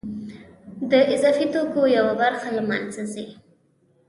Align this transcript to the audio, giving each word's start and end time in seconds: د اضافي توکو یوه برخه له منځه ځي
د 0.91 0.93
اضافي 1.13 1.45
توکو 1.53 1.81
یوه 1.97 2.13
برخه 2.21 2.47
له 2.57 2.61
منځه 2.69 3.01
ځي 3.13 3.25